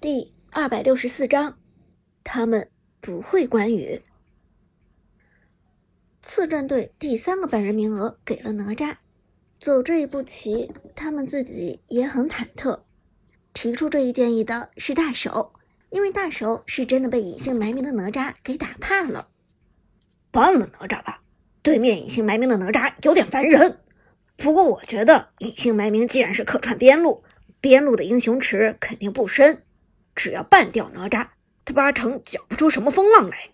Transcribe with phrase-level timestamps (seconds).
[0.00, 1.58] 第二百六十四章，
[2.24, 2.70] 他们
[3.02, 4.00] 不会关羽。
[6.22, 8.96] 次战队第三个半人名额给了哪吒，
[9.58, 12.80] 走这一步棋，他们自己也很忐忑。
[13.52, 15.52] 提出这一建议的是大手，
[15.90, 19.28] 因为大手是真的被隐姓埋名的哪吒给打怕了。
[20.30, 21.22] 办了哪吒吧，
[21.60, 23.80] 对面隐姓埋名的哪吒有点烦人。
[24.38, 27.22] 不过我觉得隐姓埋名既然是客串边路，
[27.60, 29.62] 边路的英雄池肯定不深。
[30.14, 31.28] 只要办掉哪吒，
[31.64, 33.50] 他八成搅不出什么风浪来。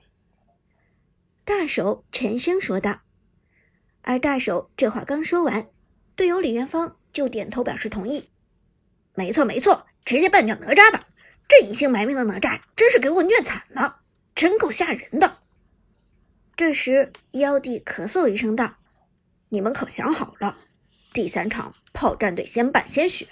[1.45, 3.03] 大手沉声说道。
[4.03, 5.69] 而大手这话刚说完，
[6.15, 8.31] 队友李元芳就点头表示同意。
[9.15, 11.01] 没错没错，直接办掉哪吒吧！
[11.49, 14.01] 这隐姓埋名的哪吒真是给我虐惨了，
[14.35, 15.39] 真够吓人的。
[16.57, 18.77] 这时，妖帝咳嗽一声道
[19.51, 20.59] ：“你们可想好了？
[21.13, 23.29] 第三场炮战队先办先选，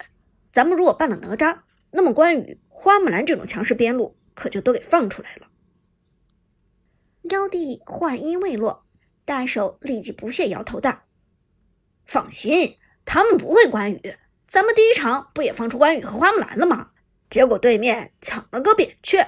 [0.51, 1.59] 咱们如果办了哪吒，
[1.95, 5.47] 那么关羽。”花木兰这种强势边路可就都给放出来了。
[7.29, 8.85] 妖帝话音未落，
[9.23, 11.03] 大手立即不屑摇头道
[12.05, 14.17] ：“放心，他们不会关羽。
[14.45, 16.91] 咱们第一场不也放出关羽和花木兰了吗？
[17.29, 19.25] 结果对面抢了个扁鹊，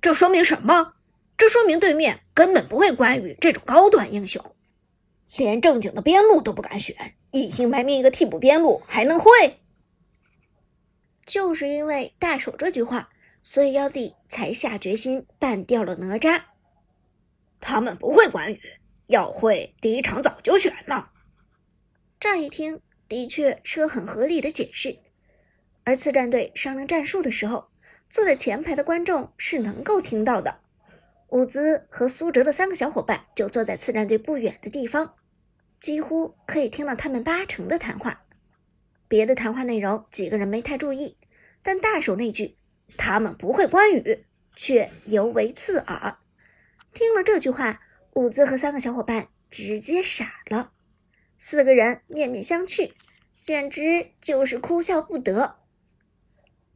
[0.00, 0.94] 这说明什么？
[1.36, 4.42] 这说明对面根本不会关羽这种高端英雄，
[5.36, 9.30] 连正经的边路都不敢选，隐姓埋名一个替补边路还能会？”
[11.26, 13.10] 就是因为大手这句话，
[13.42, 16.44] 所以妖帝才下决心办掉了哪吒。
[17.60, 18.60] 他们不会关羽，
[19.08, 21.10] 要会第一场早就选了。
[22.20, 24.98] 乍一听，的确是个很合理的解释。
[25.84, 27.70] 而次战队商量战术的时候，
[28.08, 30.60] 坐在前排的观众是能够听到的。
[31.30, 35.14] 伍兹和苏哲的三个小伙伴就坐在次战队不远的地方，
[35.80, 38.25] 几乎可以听到他们八成的谈话。
[39.08, 41.16] 别的谈话内容，几个人没太注意，
[41.62, 42.56] 但大手那句
[42.96, 44.24] “他们不会关羽”
[44.56, 46.18] 却尤为刺耳。
[46.92, 47.82] 听了这句话，
[48.14, 50.72] 伍兹和三个小伙伴直接傻了，
[51.36, 52.92] 四个人面面相觑，
[53.42, 55.56] 简直就是哭笑不得。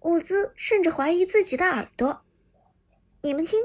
[0.01, 2.25] 伍兹甚至怀疑自己的耳朵。
[3.23, 3.61] 你们听，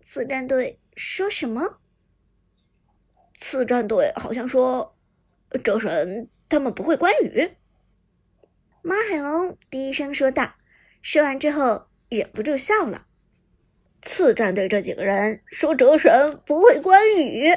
[0.00, 1.78] 次战队说什么？
[3.38, 4.96] 次战队好像说，
[5.62, 7.50] 周神他们不会关羽。
[8.88, 10.54] 马海龙低声说道，
[11.02, 13.04] 说完之后忍不住笑了。
[14.00, 17.50] 次战队这几个人说哲神不会关羽，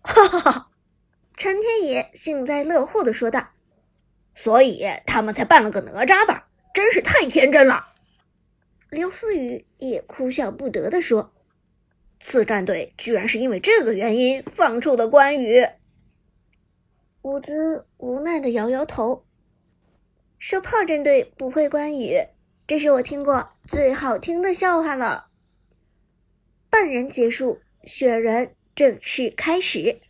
[0.00, 0.70] 哈哈哈！
[1.36, 3.50] 陈天野幸灾乐祸的说道
[4.34, 6.48] ：“所以他们才办了个哪吒吧？
[6.72, 7.88] 真是太天真了。”
[8.88, 11.34] 刘思雨也哭笑不得的说
[12.18, 15.66] ：“次战队居然是因为这个原因放出的关羽。”
[17.20, 19.26] 伍兹无奈的摇摇头。
[20.42, 22.18] 说炮战队不会关羽，
[22.66, 25.28] 这是我听过最好听的笑话了。
[26.68, 30.00] 半人结束，雪人正式开始。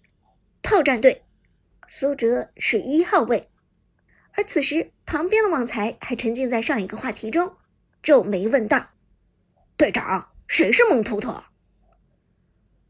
[0.62, 1.22] 炮战队，
[1.86, 3.50] 苏哲是一号位，
[4.32, 7.54] 而此时旁边的旺财还沉浸在上一个话题中，
[8.02, 8.92] 皱眉问道
[9.76, 11.30] ：“队长，谁是萌兔兔？”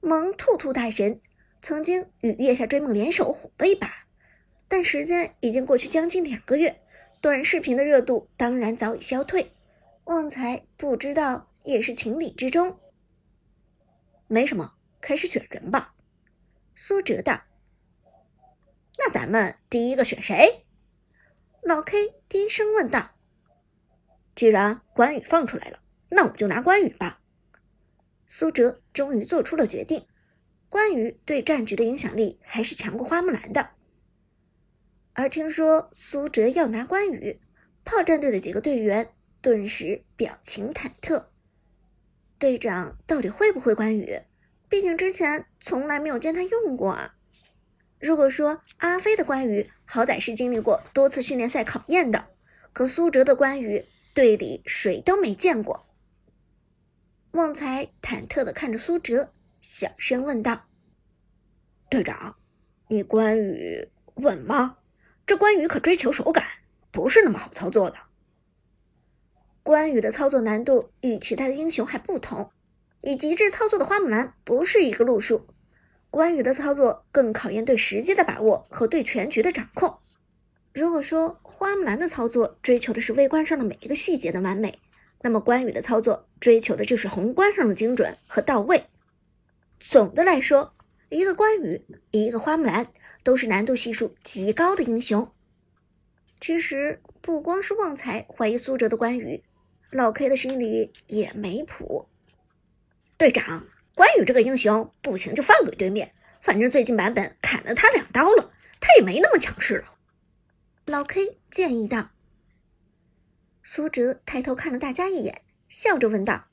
[0.00, 1.20] 萌兔兔大神
[1.60, 4.06] 曾经与月下追梦联手火了一把，
[4.68, 6.78] 但时间已经过去将近两个月。
[7.22, 9.52] 短视频的热度当然早已消退，
[10.06, 12.80] 旺财不知道也是情理之中。
[14.26, 15.94] 没什么，开始选人吧。
[16.74, 17.42] 苏哲道
[18.98, 20.66] ：“那咱们第一个选谁？”
[21.62, 23.12] 老 K 低声问道。
[24.34, 25.78] 既然关羽放出来了，
[26.08, 27.20] 那我就拿关羽吧。
[28.26, 30.08] 苏哲终于做出了决定。
[30.68, 33.70] 关羽对战局的影响力还是强过花木兰的。
[35.14, 37.40] 而听说苏哲要拿关羽，
[37.84, 41.26] 炮战队的几个队员顿时表情忐忑。
[42.38, 44.22] 队长到底会不会关羽？
[44.68, 47.14] 毕竟之前从来没有见他用过啊。
[48.00, 52.30] 如果说阿飞的关羽好歹是经历过多次训练赛考验的，
[52.72, 53.84] 可苏哲的关羽
[54.14, 55.86] 队里谁都没见过。
[57.32, 60.64] 旺财忐忑的看着苏哲，小声问道
[61.88, 62.36] ：“队长，
[62.88, 64.78] 你关羽稳吗？”
[65.32, 66.44] 这关羽可追求手感，
[66.90, 67.96] 不是那么好操作的。
[69.62, 72.50] 关羽的操作难度与其他的英雄还不同，
[73.00, 75.46] 与极致操作的花木兰不是一个路数。
[76.10, 80.00] 关羽的操作更考验对时机的把握和对全局的掌控。
[80.74, 84.80] 如果说花木兰的操作追求的是微观上的每一个细节的完美，
[85.22, 88.84] 那么关羽的操作追求的就是宏观上的精准和到位。
[89.80, 90.74] 总的来说，
[91.08, 91.80] 一个关羽，
[92.10, 92.88] 一个花木兰。
[93.22, 95.32] 都是难度系数极高的英雄。
[96.40, 99.44] 其实不光是旺财怀疑苏哲的关羽，
[99.90, 102.08] 老 K 的心里也没谱。
[103.16, 109.94] 队长，关羽这个英雄不行就放给对面，反正最近版本砍了他两刀了，他也没那么强势了。
[110.86, 112.10] 老 K 建议道。
[113.62, 116.46] 苏哲抬头看了大家一眼，笑着问道：“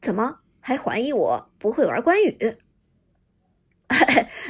[0.00, 2.56] 怎么还怀疑我不会玩关羽？”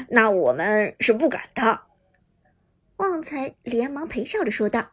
[0.09, 1.83] 那我们是不敢的。
[2.97, 4.93] 旺财连忙陪笑着说道。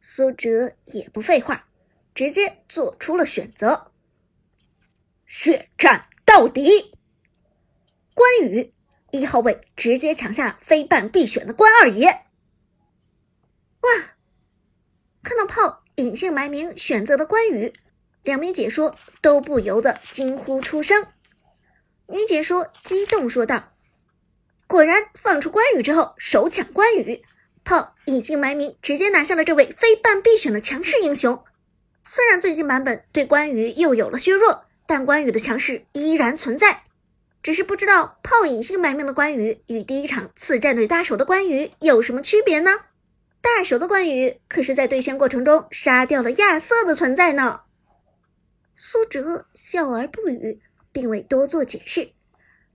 [0.00, 1.68] 苏哲也不废话，
[2.12, 3.92] 直接做出了选择：
[5.26, 6.98] 血战到底。
[8.12, 8.74] 关羽
[9.12, 12.08] 一号位直接抢下非办必选的关二爷。
[13.82, 14.16] 哇！
[15.22, 17.72] 看到炮隐姓埋名选择的关羽，
[18.24, 21.06] 两名解说都不由得惊呼出声。
[22.08, 23.71] 女解说激动说道
[24.72, 27.22] ：“果然放出关羽之后，手抢关羽。”
[27.62, 31.44] 炮隐姓埋名，直接拿下了这位非半必选的强势英雄。
[32.06, 36.84] 虽然最近版本对关羽又有了削弱，但关羽的强势依然存在。
[37.42, 42.70] 只是不知道炮隐姓埋名的关羽与第一场次战队大手的关羽有什么区别呢？
[43.42, 47.60] 大手的关羽可是在对线过程中杀掉了亚瑟的存在呢。
[48.74, 52.12] 苏哲笑而不语，并未多做解释。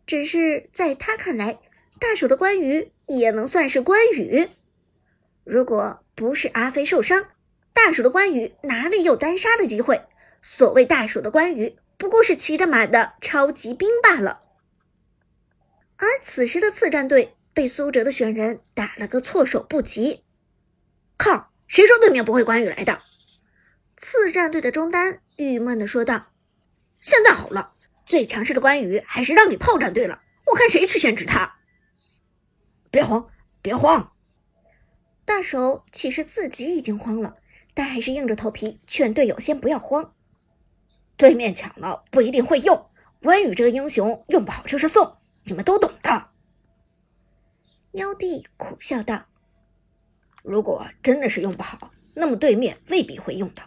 [0.05, 1.59] 只是在他看来，
[1.99, 4.49] 大手的关羽也能算是关羽。
[5.43, 7.29] 如果不是阿飞受伤，
[7.73, 10.03] 大手的关羽哪里有单杀的机会？
[10.41, 14.41] 所谓大手的关羽，不过是骑着马的超级兵罢了。
[15.97, 20.23] 而此时的次战队被苏哲的选人打了个措手不及。
[21.17, 21.51] 靠！
[21.67, 23.01] 谁说对面不会关羽来的？
[23.97, 26.27] 次战队的中单郁闷的说道
[27.01, 27.73] ：“现在好了，
[28.05, 31.56] 最强势的关羽还是让给炮战队了，我看谁去限制他。
[32.97, 33.29] 别慌，
[33.61, 34.11] 别慌。”
[35.23, 37.37] 大手其实自己已经慌了，
[37.75, 40.15] 但还是硬着头皮劝队友先不要慌。
[41.15, 42.89] 对面抢了不一定会用，
[43.21, 46.29] 关羽这个英雄用不好就是送，你们都懂的。
[47.91, 49.27] 妖帝苦笑道
[50.41, 53.61] ：“如果真的是用不好，那么对面未必会用的。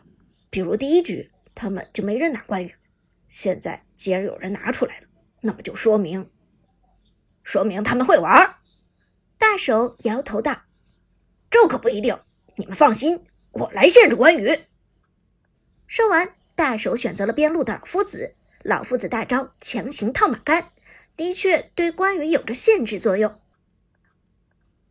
[0.50, 2.74] 比如第一局他们就没人拿关羽，
[3.28, 5.06] 现在既然有人拿出来了，
[5.42, 6.28] 那么就说明，
[7.44, 8.56] 说明他们会玩。”
[9.50, 10.62] 大手摇头道。
[11.50, 12.16] 这可不一定，
[12.54, 14.56] 你们放心，我来限制关羽。
[15.88, 18.36] 说完，大手选择了边路的老夫子。
[18.62, 20.70] 老夫子大招强行套马杆，
[21.16, 23.40] 的确对关羽有着限制作用。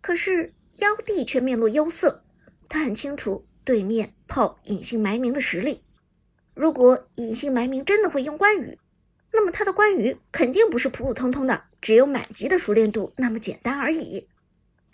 [0.02, 2.26] 可是妖帝却面露忧色，
[2.68, 5.86] 他很清楚对面炮隐姓埋名的实力。
[6.54, 8.78] 如果隐姓埋名真的会用关羽，
[9.32, 14.28] 那么他的关羽肯定不是普普通通的，只有满级的熟练度那么简单而已。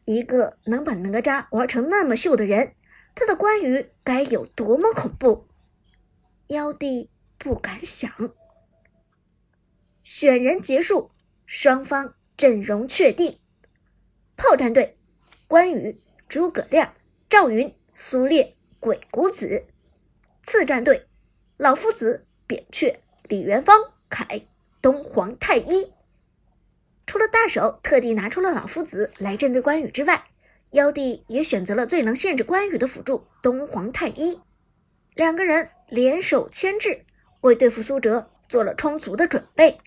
[0.05, 2.75] 一个能把哪吒玩成那么秀的人，
[3.15, 5.47] 他的关羽该有多么恐怖？
[6.47, 8.11] 妖帝不敢想。
[10.03, 11.09] 选人结束，
[11.47, 13.39] 双方阵容确定：
[14.37, 14.99] 炮战队
[15.47, 15.99] 关羽、
[16.29, 16.93] 诸葛亮、
[17.27, 19.65] 赵云、苏烈、鬼谷子；
[20.43, 21.07] 次战队
[21.57, 23.75] 老夫子、扁鹊、李元芳、
[24.07, 24.45] 凯、
[24.83, 25.94] 东皇太一。
[27.15, 30.25] 除了大手特地拿出了老夫子来针对关羽之外，
[30.71, 34.41] 妖帝也选择了最能限制关羽的辅助东皇太一，
[35.13, 37.05] 两个人联手牵制，
[37.39, 39.79] 为对付苏哲做了充足的准备。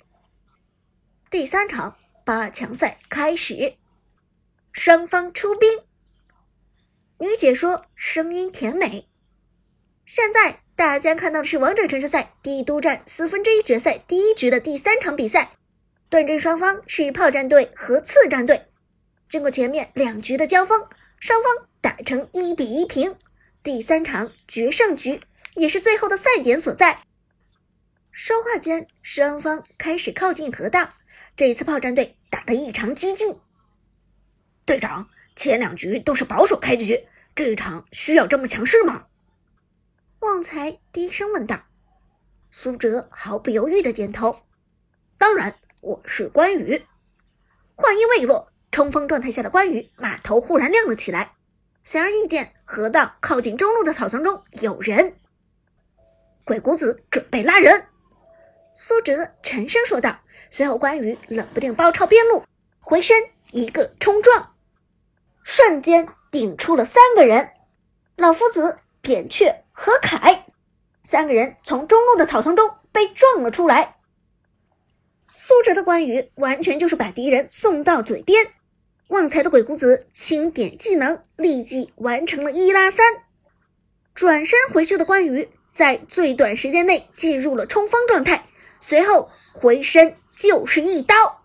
[1.28, 3.74] 第三场八强赛开始，
[4.72, 5.68] 双方出兵。
[7.18, 9.06] 女解说声音甜美。
[10.06, 15.57] 现在大家看到的是王者城市赛帝都站四分之一决赛第一局的第三场比赛。
[16.10, 18.66] 对阵双方是炮战队和次战队，
[19.28, 20.88] 经过前面两局的交锋，
[21.20, 23.14] 双方打成一比一平。
[23.62, 25.20] 第三场决胜局
[25.54, 27.00] 也是最后的赛点所在。
[28.10, 30.94] 说话间，双方开始靠近河道。
[31.36, 33.38] 这一次炮战队打得异常激进。
[34.64, 39.06] 队长，前两局都是保守开局，这一场需要这么强势吗？
[40.20, 41.64] 旺财低声问道。
[42.50, 44.46] 苏哲毫不犹豫的点头，
[45.18, 45.54] 当然。
[45.80, 46.84] 我是关羽。
[47.76, 51.34] 话音未落，冲锋状态下的关羽马头忽然亮了起来，
[51.84, 55.16] 显而易见，河道靠近中路的草丛中有人。
[56.44, 57.86] 鬼谷子准备拉人，
[58.74, 60.18] 苏哲沉声说道。
[60.50, 62.42] 随后，关羽冷不丁包抄边路，
[62.80, 63.16] 回身
[63.52, 64.54] 一个冲撞，
[65.44, 67.50] 瞬间顶出了三个人：
[68.16, 70.46] 老夫子、扁鹊和凯。
[71.04, 73.97] 三个人从中路的草丛中被撞了出来。
[75.40, 78.44] 苏哲的关羽完全就是把敌人送到嘴边，
[79.06, 83.06] 旺财的鬼谷子轻点技能，立即完成了一拉三。
[84.16, 88.48] 转身回去的关羽在最短时间内进入了冲锋状态，
[88.80, 91.37] 随后回身就是一刀。